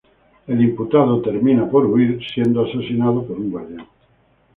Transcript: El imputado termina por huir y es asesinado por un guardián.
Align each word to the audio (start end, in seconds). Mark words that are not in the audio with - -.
El 0.47 0.59
imputado 0.63 1.21
termina 1.21 1.69
por 1.69 1.85
huir 1.85 2.19
y 2.19 2.41
es 2.41 2.47
asesinado 2.57 3.23
por 3.23 3.37
un 3.37 3.51
guardián. 3.51 3.85